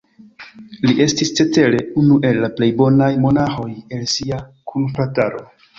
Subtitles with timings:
[0.85, 5.51] Li estis, cetere, unu el la plej bonaj monaĥoj el sia kunfrataro.